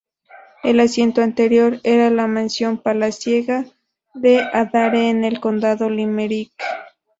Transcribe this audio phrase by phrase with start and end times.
[0.63, 3.67] El asiento anterior era la mansión palaciega
[4.15, 6.51] de Adare en el condado Limerick.